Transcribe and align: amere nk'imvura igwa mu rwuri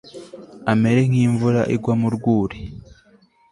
amere 0.71 1.01
nk'imvura 1.09 1.61
igwa 1.75 1.93
mu 2.01 2.09
rwuri 2.15 2.59